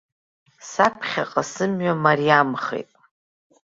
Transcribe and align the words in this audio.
Саԥхьаҟа 0.69 1.43
сымҩа 1.51 1.93
мариамхеит. 2.03 2.89